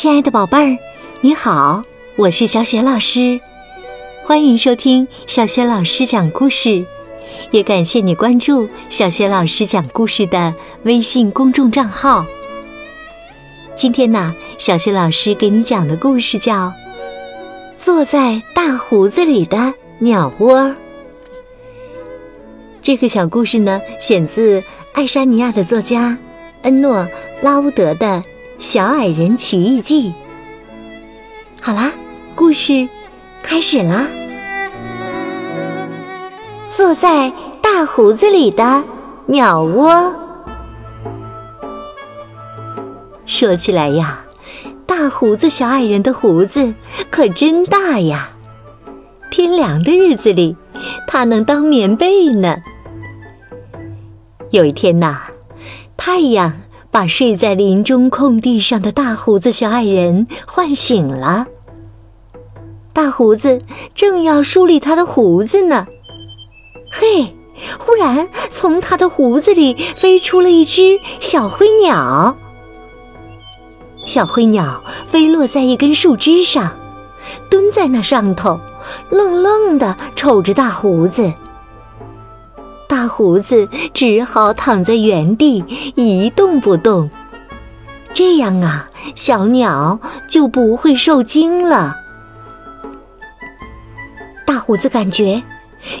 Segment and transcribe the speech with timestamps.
[0.00, 0.78] 亲爱的宝贝儿，
[1.20, 1.82] 你好，
[2.16, 3.38] 我是小雪老师，
[4.24, 6.86] 欢迎收听小雪老师讲故事，
[7.50, 12.24] 也感谢你关注小雪老师讲故事的微信公众账号。
[13.74, 16.68] 今天呢，小雪老师给你讲的故事叫
[17.78, 20.60] 《坐在大胡子里的鸟窝》。
[22.80, 24.64] 这个小故事呢，选自
[24.94, 26.16] 爱沙尼亚的作家
[26.62, 27.06] 恩诺
[27.42, 28.24] 拉乌德的。
[28.60, 30.12] 小矮人曲艺记。
[31.62, 31.92] 好啦，
[32.34, 32.86] 故事
[33.42, 34.06] 开始啦。
[36.70, 38.84] 坐在大胡子里的
[39.28, 40.14] 鸟窝。
[43.24, 44.26] 说起来呀，
[44.84, 46.74] 大胡子小矮人的胡子
[47.10, 48.36] 可真大呀！
[49.30, 50.54] 天凉的日子里，
[51.06, 52.58] 它能当棉被呢。
[54.50, 55.22] 有一天呐，
[55.96, 56.52] 太阳。
[56.90, 61.46] 把睡在林中空地上的大胡子小矮人唤醒了。
[62.92, 63.60] 大胡子
[63.94, 65.86] 正要梳理他的胡子呢，
[66.90, 67.34] 嘿！
[67.78, 72.36] 忽然从他的胡子里飞出了一只小灰鸟。
[74.06, 76.78] 小灰鸟飞落在一根树枝上，
[77.50, 78.58] 蹲在那上头，
[79.10, 81.32] 愣愣地瞅着大胡子。
[82.90, 87.08] 大胡子只好躺在原地一动不动，
[88.12, 91.94] 这样啊，小鸟就不会受惊了。
[94.44, 95.40] 大胡子感觉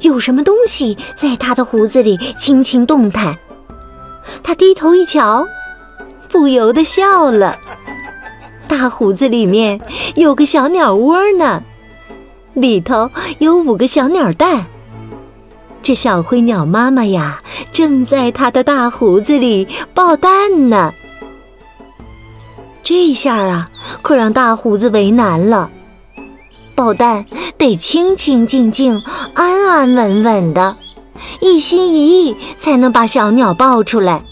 [0.00, 3.36] 有什么东西在他的胡子里轻轻动弹，
[4.42, 5.46] 他低头一瞧，
[6.30, 7.58] 不由得笑了。
[8.66, 9.78] 大胡子里面
[10.14, 11.62] 有个小鸟窝呢，
[12.54, 14.68] 里头有五个小鸟蛋。
[15.82, 17.40] 这小灰鸟妈妈呀，
[17.72, 20.92] 正在它的大胡子里抱蛋呢。
[22.82, 23.70] 这下啊，
[24.02, 25.70] 可让大胡子为难了。
[26.74, 27.26] 抱蛋
[27.56, 29.02] 得清清静静、
[29.34, 30.76] 安安稳稳的，
[31.40, 34.24] 一心一意才能把小鸟抱出来。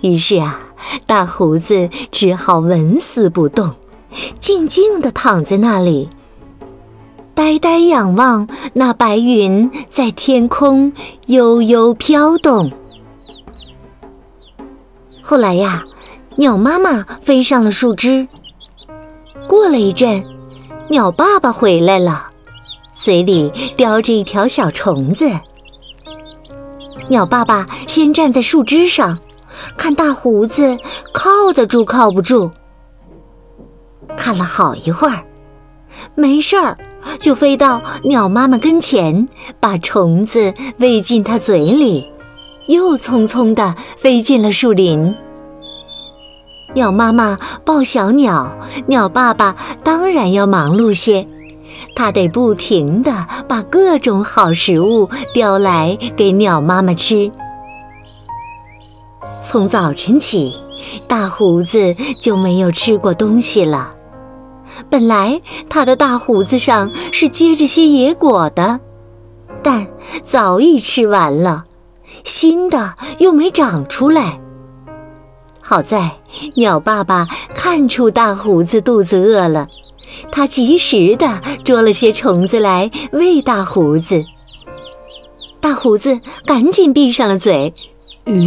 [0.00, 0.60] 于是啊，
[1.06, 3.74] 大胡子只好纹丝不动，
[4.40, 6.08] 静静地躺在那里。
[7.34, 10.92] 呆呆仰望那白云在天空
[11.26, 12.70] 悠悠飘动。
[15.22, 15.84] 后来呀，
[16.36, 18.26] 鸟妈妈飞上了树枝。
[19.48, 20.24] 过了一阵，
[20.88, 22.26] 鸟爸爸回来了，
[22.94, 25.30] 嘴里叼着一条小虫子。
[27.08, 29.18] 鸟爸爸先站在树枝上，
[29.76, 30.78] 看大胡子
[31.12, 32.50] 靠得住靠不住。
[34.16, 35.24] 看了好一会儿，
[36.14, 36.76] 没事儿。
[37.18, 39.26] 就飞到鸟妈妈跟前，
[39.58, 42.06] 把虫子喂进它嘴里，
[42.66, 45.14] 又匆匆地飞进了树林。
[46.74, 48.56] 鸟妈妈抱小鸟，
[48.86, 51.26] 鸟爸爸当然要忙碌些，
[51.96, 57.32] 他得不停地把各种好食物叼来给鸟妈妈吃。
[59.42, 60.54] 从早晨起，
[61.08, 63.94] 大胡子就没有吃过东西了。
[64.88, 68.80] 本来他的大胡子上是结着些野果的，
[69.62, 69.86] 但
[70.22, 71.64] 早已吃完了，
[72.24, 74.40] 新的又没长出来。
[75.60, 76.10] 好在
[76.56, 79.68] 鸟爸爸看出大胡子肚子饿了，
[80.32, 84.24] 他及时的捉了些虫子来喂大胡子。
[85.60, 87.74] 大胡子赶紧闭上了嘴。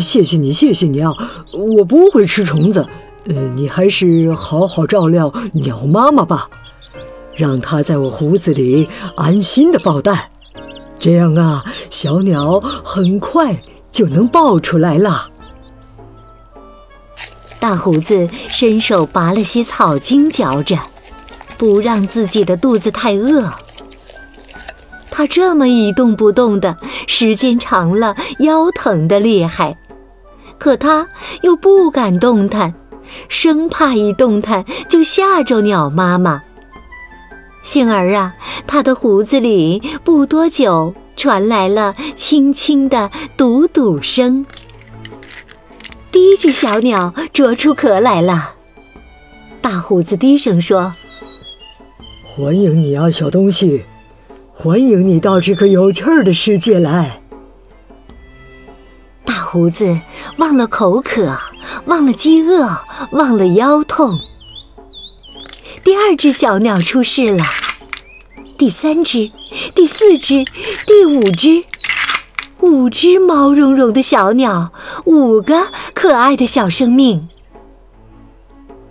[0.00, 1.12] 谢谢你，谢谢你啊！
[1.52, 2.86] 我不会吃虫子。
[3.26, 6.48] 呃，你还是好好照料鸟妈妈吧，
[7.34, 10.30] 让它在我胡子里安心的抱蛋，
[10.98, 15.28] 这样啊，小鸟很快就能抱出来了。
[17.58, 20.78] 大胡子伸手拔了些草茎嚼着，
[21.58, 23.52] 不让自己的肚子太饿。
[25.10, 29.76] 他这么一动不动的时间长了，腰疼的厉害，
[30.58, 31.06] 可他
[31.42, 32.74] 又不敢动弹。
[33.28, 36.42] 生怕一动弹就吓着鸟妈妈。
[37.62, 38.34] 幸而啊，
[38.66, 44.44] 他的胡子里不多久传来了轻轻的嘟嘟声。
[46.10, 48.54] 第一只小鸟啄出壳来了。
[49.60, 50.94] 大胡子低声说
[52.24, 53.84] ：“欢迎你啊，小东西，
[54.52, 57.20] 欢迎你到这个有趣儿的世界来。”
[59.26, 60.00] 大胡子
[60.38, 61.38] 忘了口渴。
[61.90, 64.20] 忘了饥饿，忘了腰痛。
[65.82, 67.42] 第二只小鸟出世了，
[68.56, 69.32] 第三只，
[69.74, 70.44] 第四只，
[70.86, 71.64] 第五只，
[72.60, 74.72] 五只毛茸茸的小鸟，
[75.04, 77.28] 五个可爱的小生命。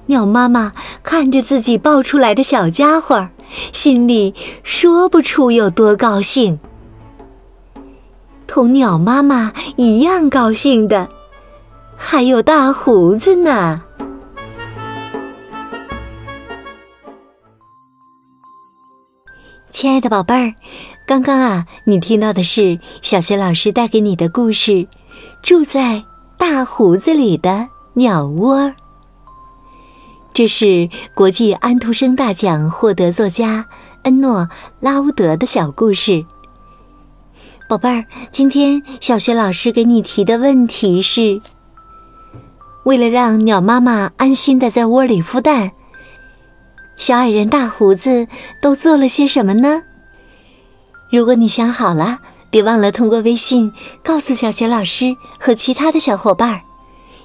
[0.08, 3.30] 鸟妈妈看着自己抱出来的小家伙，
[3.72, 6.60] 心里说不出有多高兴。
[8.46, 11.08] 同鸟妈妈一样高兴的，
[12.02, 13.84] 还有大胡子呢。
[19.70, 20.54] 亲爱的宝贝儿，
[21.06, 24.72] 刚刚啊，你听到的是小学老师带给你的故事
[25.44, 26.04] 《住在
[26.38, 28.58] 大胡子里的鸟窝》。
[30.34, 33.66] 这是国际安徒生大奖获得作家
[34.04, 34.44] 恩诺·
[34.80, 36.26] 拉乌德的小故事。
[37.68, 41.42] 宝贝儿，今天小学老师给你提的问题是：
[42.90, 45.74] 为了让鸟妈妈安心的在窝里孵蛋。
[46.98, 48.28] 小矮人大胡子
[48.64, 49.84] 都做了些什么呢？
[51.12, 52.18] 如果你想好了，
[52.50, 53.72] 别忘了通过微信
[54.04, 56.62] 告诉小雪老师和其他的小伙伴。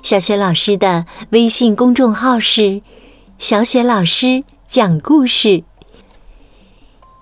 [0.02, 2.82] 小雪老师的微信公众号是
[3.40, 5.64] “小雪老师讲故事”。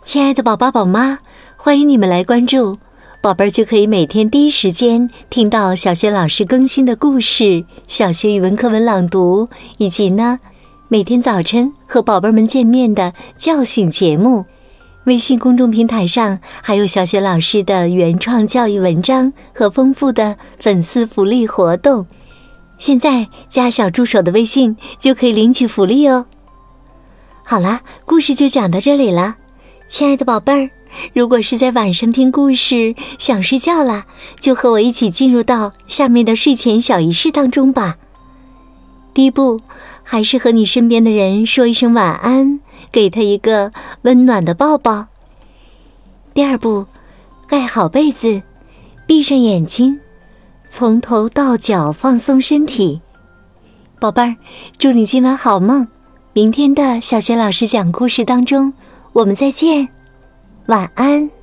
[0.04, 1.20] 亲爱的宝宝宝妈，
[1.56, 2.78] 欢迎你们来关注，
[3.22, 9.48] 宝贝儿就可以每天第一时间听到小雪老师更新的故事、小学语文课文朗读，
[9.78, 10.40] 以及呢。
[10.88, 14.44] 每天早晨和宝贝们见面的叫醒节目，
[15.04, 22.04] 微信公众平台上还有小学老师的原创教育文章和丰富的粉丝福利活动。
[22.76, 26.26] 现在加小助手的微信就可以领取福利哦。
[27.44, 29.36] 好啦，故事就讲到这里了，
[29.88, 30.70] 亲爱的宝贝儿，
[31.12, 34.04] 如果是在晚上听故事想睡觉了，
[34.38, 37.96] 就和我一起进入到下面的睡前小仪式当中吧。
[39.14, 39.60] 第一步，
[40.02, 42.60] 还是和你身边的人说一声晚安，
[42.90, 43.70] 给他一个
[44.02, 45.06] 温暖的抱抱。
[46.32, 46.86] 第二步，
[47.46, 48.42] 盖好被子，
[49.06, 50.00] 闭上眼睛，
[50.68, 53.02] 从头到脚放松身体。
[54.00, 54.36] 宝贝儿，
[54.78, 55.86] 祝你今晚好梦。
[56.32, 58.72] 明天的小学老师讲故事当中，
[59.12, 59.90] 我们再见，
[60.66, 61.41] 晚安。